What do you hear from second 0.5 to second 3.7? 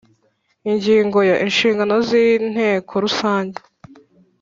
Ingingo ya inshingano z inteko rusange